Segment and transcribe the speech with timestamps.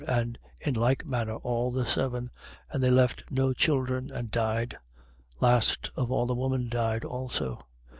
[0.07, 2.31] And in like manner, all the seven:
[2.71, 4.75] and they left no children and died.
[5.39, 5.41] 20:32.
[5.41, 7.59] Last of all the woman died also.